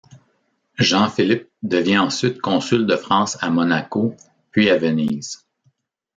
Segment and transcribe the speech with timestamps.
[0.79, 4.15] Jean Philip devient ensuite consul de France à Monaco,
[4.49, 5.45] puis à Venise.